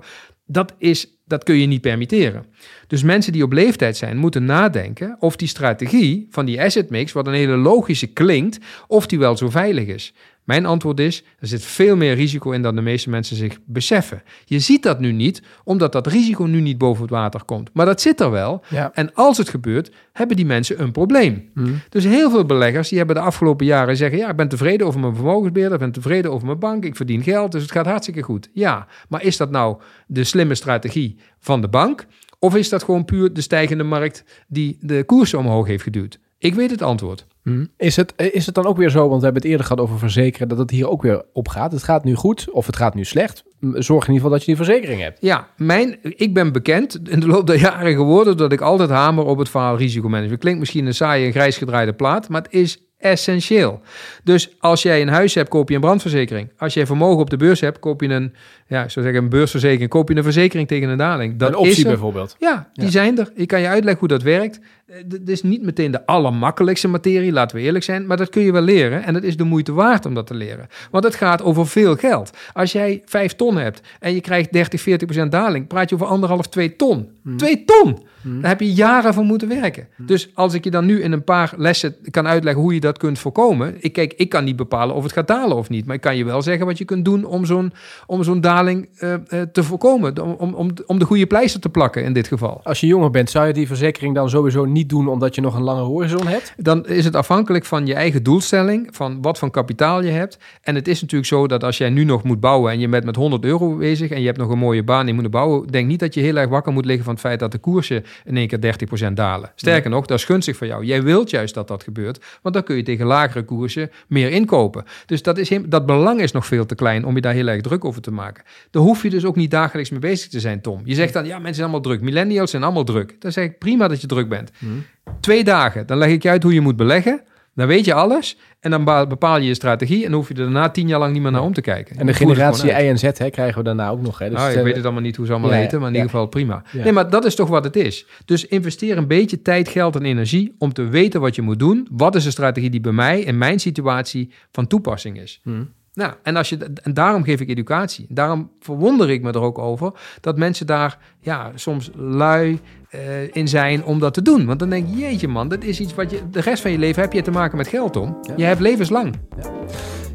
Dat, 0.47 0.75
is, 0.79 1.19
dat 1.27 1.45
kun 1.45 1.57
je 1.57 1.67
niet 1.67 1.81
permitteren. 1.81 2.47
Dus 2.87 3.03
mensen 3.03 3.33
die 3.33 3.43
op 3.43 3.53
leeftijd 3.53 3.97
zijn, 3.97 4.17
moeten 4.17 4.45
nadenken 4.45 5.17
of 5.19 5.37
die 5.37 5.49
strategie 5.49 6.27
van 6.31 6.45
die 6.47 6.63
asset 6.63 6.91
mix, 6.91 7.13
wat 7.13 7.27
een 7.27 7.33
hele 7.33 7.57
logische 7.57 8.07
klinkt, 8.07 8.59
of 8.87 9.07
die 9.07 9.19
wel 9.19 9.37
zo 9.37 9.51
veilig 9.51 9.87
is. 9.87 10.15
Mijn 10.49 10.67
antwoord 10.67 11.01
is, 11.01 11.25
er 11.39 11.47
zit 11.47 11.65
veel 11.65 11.97
meer 11.97 12.15
risico 12.15 12.51
in 12.51 12.63
dan 12.63 12.75
de 12.75 12.81
meeste 12.81 13.11
mensen 13.11 13.37
zich 13.37 13.59
beseffen. 13.65 14.23
Je 14.45 14.59
ziet 14.59 14.83
dat 14.83 15.01
nu 15.01 15.13
niet, 15.13 15.43
omdat 15.65 15.93
dat 15.93 16.07
risico 16.07 16.45
nu 16.45 16.61
niet 16.61 16.79
boven 16.79 17.03
het 17.03 17.11
water 17.11 17.45
komt. 17.45 17.71
Maar 17.73 17.87
dat 17.87 18.01
zit 18.01 18.21
er 18.21 18.31
wel. 18.31 18.63
Ja. 18.69 18.91
En 18.95 19.15
als 19.15 19.39
het 19.39 19.49
gebeurt, 19.49 19.91
hebben 20.13 20.37
die 20.37 20.47
mensen 20.47 20.83
een 20.83 20.93
probleem. 20.93 21.51
Mhm. 21.55 21.73
Dus 21.89 22.05
heel 22.05 22.31
veel 22.31 22.45
beleggers 22.45 22.89
die 22.89 22.99
hebben 22.99 23.17
de 23.17 23.23
afgelopen 23.23 23.67
jaren 23.67 23.97
zeggen: 23.97 24.19
Ja, 24.19 24.29
ik 24.29 24.37
ben 24.37 24.49
tevreden 24.49 24.87
over 24.87 25.01
mijn 25.01 25.15
vermogensbeheerder, 25.15 25.75
ik 25.79 25.85
ben 25.85 25.93
tevreden 25.93 26.33
over 26.33 26.47
mijn 26.47 26.59
bank, 26.59 26.85
ik 26.85 26.97
verdien 26.97 27.23
geld, 27.23 27.53
dus 27.53 27.63
het 27.63 27.73
gaat 27.73 27.87
hartstikke 27.87 28.23
goed. 28.23 28.49
Ja, 28.53 28.87
maar 29.09 29.23
is 29.23 29.37
dat 29.37 29.51
nou 29.51 29.81
de 30.07 30.25
slimme 30.25 30.55
strategie 30.55 31.17
van 31.39 31.61
de 31.61 31.69
bank? 31.69 32.07
Of 32.39 32.57
is 32.57 32.69
dat 32.69 32.83
gewoon 32.83 33.05
puur 33.05 33.33
de 33.33 33.41
stijgende 33.41 33.85
markt 33.85 34.25
die 34.47 34.77
de 34.81 35.05
koersen 35.05 35.39
omhoog 35.39 35.67
heeft 35.67 35.83
geduwd? 35.83 36.19
Ik 36.39 36.55
weet 36.55 36.71
het 36.71 36.83
antwoord. 36.83 37.27
Hm. 37.43 37.65
Is, 37.77 37.97
het, 37.97 38.15
is 38.33 38.47
het 38.47 38.55
dan 38.55 38.67
ook 38.67 38.77
weer 38.77 38.91
zo, 38.91 39.09
want 39.09 39.19
we 39.19 39.25
hebben 39.25 39.43
het 39.43 39.51
eerder 39.51 39.67
gehad 39.67 39.83
over 39.83 39.99
verzekeren, 39.99 40.49
dat 40.49 40.59
het 40.59 40.71
hier 40.71 40.89
ook 40.89 41.03
weer 41.03 41.25
op 41.33 41.49
gaat? 41.49 41.73
Het 41.73 41.83
gaat 41.83 42.05
nu 42.05 42.15
goed 42.15 42.51
of 42.51 42.67
het 42.67 42.77
gaat 42.77 42.95
nu 42.95 43.05
slecht. 43.05 43.45
Zorg 43.61 44.09
in 44.09 44.13
ieder 44.13 44.15
geval 44.15 44.31
dat 44.31 44.41
je 44.41 44.47
die 44.47 44.57
verzekering 44.57 45.01
hebt. 45.01 45.19
Ja, 45.21 45.49
mijn, 45.57 45.99
ik 46.03 46.35
ben 46.35 46.53
bekend 46.53 47.09
in 47.09 47.21
de 47.21 47.27
loop 47.27 47.47
der 47.47 47.61
jaren 47.61 47.95
geworden 47.95 48.37
dat 48.37 48.53
ik 48.53 48.61
altijd 48.61 48.91
hamer 48.91 49.25
op 49.25 49.39
het 49.39 49.49
verhaal 49.49 49.77
risicomanagement. 49.77 50.41
Klinkt 50.41 50.59
misschien 50.59 50.87
een 50.87 50.95
saaie 50.95 51.27
en 51.27 51.33
grijs 51.33 51.57
gedraaide 51.57 51.93
plaat, 51.93 52.29
maar 52.29 52.43
het 52.43 52.53
is 52.53 52.89
essentieel. 52.99 53.81
Dus 54.25 54.55
als 54.59 54.83
jij 54.83 55.03
een 55.03 55.09
huis 55.09 55.35
hebt, 55.35 55.49
koop 55.49 55.69
je 55.69 55.75
een 55.75 55.81
brandverzekering. 55.81 56.53
Als 56.57 56.75
jij 56.75 56.87
vermogen 56.87 57.21
op 57.21 57.31
de 57.31 57.37
beurs 57.37 57.61
hebt, 57.61 57.79
koop 57.79 58.01
je 58.01 58.09
een, 58.09 58.35
ja, 58.67 58.85
ik 58.85 58.91
zou 58.91 59.05
zeggen 59.05 59.23
een 59.23 59.31
beursverzekering, 59.31 59.91
koop 59.91 60.09
je 60.09 60.17
een 60.17 60.23
verzekering 60.23 60.69
tegen 60.69 60.89
een 60.89 60.99
daling. 60.99 61.39
Dat 61.39 61.49
een 61.49 61.57
optie 61.57 61.77
is 61.77 61.83
bijvoorbeeld. 61.83 62.37
Ja, 62.39 62.71
die 62.73 62.91
zijn 62.91 63.19
er. 63.19 63.31
Ik 63.35 63.49
kan 63.49 63.61
je 63.61 63.69
uitleggen 63.69 63.99
hoe 63.99 64.09
dat 64.09 64.23
werkt. 64.23 64.61
Het 64.93 65.23
eh, 65.25 65.33
is 65.33 65.43
niet 65.43 65.63
meteen 65.63 65.91
de 65.91 66.07
allermakkelijkste 66.07 66.89
materie, 66.89 67.33
laten 67.33 67.57
we 67.57 67.63
eerlijk 67.63 67.85
zijn, 67.85 68.07
maar 68.07 68.17
dat 68.17 68.31
kun 68.31 68.43
je 68.43 68.53
wel 68.53 68.63
leren 68.63 69.03
en 69.03 69.15
het 69.15 69.25
is 69.25 69.37
de 69.37 69.45
moeite 69.45 69.73
waard 69.73 70.07
om 70.07 70.15
dat 70.15 70.27
te 70.27 70.35
leren. 70.35 70.69
Want 70.91 71.05
het 71.05 71.15
gaat 71.15 71.43
over 71.43 71.67
veel 71.67 71.97
geld. 71.97 72.31
Als 72.53 72.73
jij 72.73 73.03
5 73.05 73.35
ton 73.35 73.57
hebt 73.57 73.81
en 74.01 74.15
je 74.15 74.21
krijgt 74.21 74.53
30, 74.53 74.81
40 74.81 75.07
procent 75.07 75.33
daling, 75.33 75.67
praat 75.67 75.89
je 75.89 75.95
over 75.95 76.07
anderhalf, 76.07 76.47
2 76.47 76.77
ton. 76.77 77.09
2 77.37 77.55
hmm. 77.55 77.65
ton! 77.65 78.07
Hmm. 78.23 78.41
Daar 78.41 78.51
heb 78.51 78.61
je 78.61 78.73
jaren 78.73 79.15
voor 79.15 79.25
moeten 79.25 79.49
werken. 79.49 79.89
Hmm. 79.97 80.07
Dus 80.07 80.31
als 80.35 80.55
ik 80.55 80.65
je 80.65 80.71
dan 80.71 80.87
nu 80.87 81.03
in 81.03 81.13
een 81.13 81.25
paar 81.25 81.53
lessen 81.57 81.97
kan 82.11 82.27
uitleggen 82.27 82.63
hoe 82.63 82.75
je 82.75 82.81
dat 82.81 82.99
kunt 82.99 83.19
voorkomen. 83.19 83.75
Ik, 83.79 83.93
kijk, 83.93 84.13
ik 84.17 84.29
kan 84.29 84.45
niet 84.45 84.57
bepalen 84.57 84.95
of 84.95 85.03
het 85.03 85.13
gaat 85.13 85.29
dalen 85.29 85.57
of 85.57 85.69
niet. 85.69 85.87
Maar 85.87 85.95
ik 85.95 86.01
kan 86.01 86.17
je 86.17 86.25
wel 86.25 86.43
zeggen 86.43 86.67
wat 86.67 86.79
je 86.79 86.85
kunt 86.85 87.05
doen 87.05 87.25
om 87.25 87.45
zo'n, 87.45 87.73
om 88.07 88.23
zo'n 88.23 88.41
daling 88.41 88.89
uh, 89.01 89.15
uh, 89.29 89.43
te 89.53 89.63
voorkomen. 89.63 90.23
Om, 90.23 90.55
om, 90.55 90.71
om 90.87 90.99
de 90.99 91.05
goede 91.05 91.27
pleister 91.27 91.61
te 91.61 91.69
plakken 91.69 92.05
in 92.05 92.13
dit 92.13 92.29
geval. 92.29 92.61
Als 92.63 92.81
je 92.81 92.87
jonger 92.87 93.11
bent, 93.11 93.31
zou 93.31 93.47
je 93.47 93.53
die 93.53 93.67
verzekering 93.67 94.15
dan 94.15 94.31
sowieso 94.31 94.65
niet 94.65 94.78
doen 94.87 95.09
omdat 95.09 95.35
je 95.35 95.41
nog 95.41 95.55
een 95.55 95.63
lange 95.63 95.83
horizon 95.83 96.27
hebt? 96.27 96.53
Dan 96.57 96.87
is 96.87 97.05
het 97.05 97.17
afhankelijk 97.17 97.65
van 97.65 97.87
je 97.87 97.95
eigen 97.95 98.23
doelstelling. 98.23 98.89
Van 98.91 99.23
wat 99.23 99.39
voor 99.39 99.51
kapitaal 99.51 100.03
je 100.03 100.11
hebt. 100.11 100.39
En 100.63 100.75
het 100.75 100.89
is 100.89 101.01
natuurlijk 101.01 101.29
zo 101.29 101.47
dat 101.47 101.65
als 101.65 101.79
jij 101.79 101.91
nu 101.91 102.05
nog 102.05 102.23
moet 102.23 102.41
bouwen 102.41 102.73
en 102.73 102.79
je 102.79 102.89
bent 102.89 103.05
met 103.05 103.17
100 103.17 103.45
euro 103.45 103.77
bezig. 103.77 104.11
En 104.11 104.21
je 104.21 104.27
hebt 104.27 104.39
nog 104.39 104.51
een 104.51 104.59
mooie 104.59 104.83
baan 104.83 105.01
en 105.01 105.07
je 105.07 105.13
moet 105.13 105.31
bouwen. 105.31 105.67
Denk 105.67 105.89
niet 105.89 106.01
dat 106.01 106.15
je 106.15 106.21
heel 106.21 106.37
erg 106.37 106.49
wakker 106.49 106.73
moet 106.73 106.85
liggen 106.85 107.05
van 107.05 107.13
het 107.13 107.23
feit 107.23 107.41
dat 107.41 107.53
de 107.53 107.59
koersen 107.59 108.05
in 108.25 108.37
één 108.37 108.49
keer 108.49 108.77
30% 109.11 109.13
dalen. 109.13 109.53
Sterker 109.55 109.91
nog, 109.91 110.07
dat 110.07 110.19
is 110.19 110.25
gunstig 110.25 110.57
voor 110.57 110.67
jou. 110.67 110.85
Jij 110.85 111.03
wilt 111.03 111.31
juist 111.31 111.55
dat 111.55 111.69
dat 111.69 111.83
gebeurt, 111.83 112.25
want 112.43 112.55
dan 112.55 112.65
kun 112.65 112.77
je 112.77 112.83
tegen 112.83 113.07
lagere 113.07 113.45
koersen 113.45 113.91
meer 114.07 114.31
inkopen. 114.31 114.85
Dus 115.07 115.23
dat, 115.23 115.39
is, 115.39 115.51
dat 115.67 115.87
belang 115.87 116.21
is 116.21 116.33
nog 116.33 116.47
veel 116.47 116.67
te 116.67 116.75
klein 116.75 117.05
om 117.05 117.15
je 117.15 117.21
daar 117.21 117.33
heel 117.33 117.47
erg 117.47 117.61
druk 117.61 117.85
over 117.85 118.03
te 118.03 118.11
maken. 118.11 118.45
Daar 118.71 118.83
hoef 118.83 119.03
je 119.03 119.11
dus 119.11 119.25
ook 119.25 119.37
niet 119.37 119.51
dagelijks 119.51 119.91
mee 119.91 120.01
bezig 120.01 120.29
te 120.29 120.41
zijn, 120.41 120.61
Tom. 120.61 120.81
Je 120.85 120.95
zegt 120.95 121.13
dan, 121.13 121.27
ja, 121.27 121.35
mensen 121.35 121.55
zijn 121.55 121.69
allemaal 121.69 121.81
druk. 121.81 122.01
Millennials 122.01 122.51
zijn 122.51 122.63
allemaal 122.63 122.85
druk. 122.85 123.17
Dan 123.19 123.33
zeg 123.33 123.45
ik, 123.45 123.59
prima 123.59 123.89
dat 123.89 124.01
je 124.01 124.07
druk 124.07 124.29
bent. 124.29 124.51
Hmm. 124.69 124.85
Twee 125.21 125.45
dagen, 125.45 125.87
dan 125.87 125.99
leg 125.99 126.11
ik 126.11 126.23
je 126.23 126.29
uit 126.29 126.43
hoe 126.43 126.55
je 126.55 126.61
moet 126.61 126.77
beleggen. 126.77 127.23
Dan 127.55 127.67
weet 127.67 127.85
je 127.85 127.95
alles 127.95 128.39
en 128.61 128.71
dan 128.71 128.85
bepaal 128.85 129.39
je 129.39 129.47
je 129.47 129.55
strategie 129.55 130.05
en 130.05 130.11
dan 130.11 130.19
hoef 130.19 130.29
je 130.29 130.35
er 130.35 130.41
daarna 130.41 130.69
tien 130.69 130.89
jaar 130.89 130.99
lang 130.99 131.13
niet 131.13 131.23
meer 131.23 131.31
naar 131.31 131.43
om 131.43 131.53
te 131.53 131.61
kijken. 131.61 131.97
En 131.97 132.07
de 132.07 132.15
generatie 132.15 132.71
I 132.71 132.89
en 132.89 132.99
Z 132.99 133.03
hè, 133.03 133.31
krijgen 133.31 133.59
we 133.59 133.65
daarna 133.65 133.89
ook 133.89 134.01
nog. 134.01 134.19
Hè? 134.19 134.29
Dus 134.31 134.39
nou, 134.39 134.53
ik 134.53 134.63
weet 134.63 134.75
het 134.77 134.85
allemaal 134.85 135.03
niet 135.03 135.17
hoe 135.17 135.27
ze 135.27 135.33
allemaal 135.33 135.51
ja, 135.51 135.57
heten, 135.57 135.79
maar 135.79 135.89
in 135.89 135.95
ieder 135.95 136.11
geval 136.11 136.27
prima. 136.27 136.63
Nee, 136.73 136.93
maar 136.93 137.11
dat 137.11 137.25
is 137.25 137.35
toch 137.35 137.49
wat 137.49 137.65
het 137.65 137.77
is. 137.77 138.07
Dus 138.25 138.47
investeer 138.47 138.97
een 138.97 139.07
beetje 139.07 139.43
tijd, 139.43 139.69
geld 139.69 139.97
en 139.97 140.05
energie 140.05 140.55
om 140.59 140.73
te 140.73 140.83
weten 140.83 141.21
wat 141.21 141.35
je 141.35 141.43
moet 141.43 141.59
doen. 141.59 141.89
Wat 141.91 142.15
is 142.15 142.25
de 142.25 142.31
strategie 142.31 142.71
die 142.71 142.81
bij 142.81 142.93
mij 142.93 143.21
in 143.21 143.39
mijn 143.39 143.59
situatie 143.59 144.33
van 144.53 144.67
toepassing 144.67 145.21
is? 145.21 145.41
Hmm. 145.43 145.73
Nou, 145.99 146.13
en, 146.23 146.37
als 146.37 146.49
je, 146.49 146.59
en 146.83 146.95
daarom 146.95 147.23
geef 147.23 147.41
ik 147.41 147.49
educatie. 147.49 148.07
Daarom 148.09 148.51
verwonder 148.61 149.11
ik 149.11 149.23
me 149.23 149.33
er 149.33 149.41
ook 149.41 149.59
over 149.59 149.93
dat 150.21 150.39
mensen 150.39 150.67
daar 150.67 150.99
ja, 151.21 151.51
soms 151.55 151.91
lui 151.97 152.61
uh, 152.95 153.01
in 153.33 153.49
zijn 153.49 153.85
om 153.85 153.99
dat 153.99 154.15
te 154.15 154.23
doen. 154.23 154.47
Want 154.47 154.59
dan 154.59 154.71
denk 154.71 154.89
je, 154.89 154.97
jeetje 154.97 155.29
man, 155.29 155.49
dat 155.49 155.65
is 155.65 155.81
iets 155.81 155.95
wat 155.95 156.11
je 156.11 156.21
de 156.31 156.41
rest 156.41 156.63
van 156.63 156.71
je 156.71 156.79
leven 156.79 157.03
heb 157.03 157.13
je 157.13 157.23
te 157.23 157.31
maken 157.31 157.57
met 157.57 157.69
geld 157.69 157.97
om. 157.97 158.19
Je 158.37 158.45
hebt 158.45 158.61
levenslang. 158.61 159.15
Ja. 159.43 159.51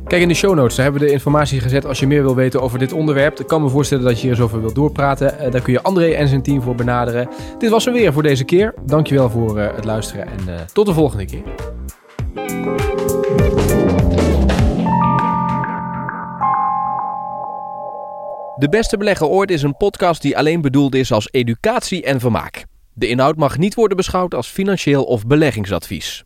Kijk 0.07 0.21
in 0.21 0.27
de 0.27 0.33
show 0.33 0.55
notes, 0.55 0.75
daar 0.75 0.83
hebben 0.83 1.01
we 1.01 1.07
de 1.07 1.13
informatie 1.13 1.59
gezet 1.59 1.85
als 1.85 1.99
je 1.99 2.07
meer 2.07 2.23
wil 2.23 2.35
weten 2.35 2.61
over 2.61 2.79
dit 2.79 2.93
onderwerp. 2.93 3.39
Ik 3.39 3.47
kan 3.47 3.61
me 3.61 3.69
voorstellen 3.69 4.03
dat 4.03 4.21
je 4.21 4.27
hier 4.27 4.43
over 4.43 4.61
wilt 4.61 4.75
doorpraten. 4.75 5.35
Uh, 5.41 5.51
daar 5.51 5.61
kun 5.61 5.73
je 5.73 5.81
André 5.81 6.11
en 6.11 6.27
zijn 6.27 6.43
team 6.43 6.61
voor 6.61 6.75
benaderen. 6.75 7.29
Dit 7.57 7.69
was 7.69 7.85
er 7.85 7.93
weer 7.93 8.13
voor 8.13 8.23
deze 8.23 8.43
keer. 8.43 8.73
Dankjewel 8.85 9.29
voor 9.29 9.59
uh, 9.59 9.75
het 9.75 9.85
luisteren 9.85 10.25
en 10.25 10.67
tot 10.73 10.85
de 10.85 10.93
volgende 10.93 11.25
keer. 11.25 11.43
De 18.63 18.69
Beste 18.69 18.97
Belegger 18.97 19.27
Ooit 19.27 19.51
is 19.51 19.63
een 19.63 19.77
podcast 19.77 20.21
die 20.21 20.37
alleen 20.37 20.61
bedoeld 20.61 20.95
is 20.95 21.11
als 21.11 21.27
educatie 21.31 22.03
en 22.03 22.19
vermaak. 22.19 22.65
De 22.93 23.07
inhoud 23.07 23.35
mag 23.35 23.57
niet 23.57 23.73
worden 23.73 23.97
beschouwd 23.97 24.33
als 24.33 24.47
financieel 24.47 25.03
of 25.03 25.25
beleggingsadvies. 25.25 26.23